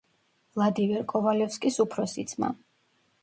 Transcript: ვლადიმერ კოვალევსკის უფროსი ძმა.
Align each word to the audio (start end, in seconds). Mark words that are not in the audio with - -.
ვლადიმერ 0.55 1.03
კოვალევსკის 1.11 1.77
უფროსი 1.85 2.25
ძმა. 2.35 2.51